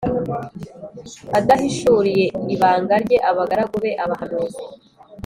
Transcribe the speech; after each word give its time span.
adahishuriye 1.37 2.25
ibanga 2.55 2.95
rye 3.03 3.17
abagaragu 3.29 3.75
be, 3.83 3.91
abahanuzi. 4.03 4.63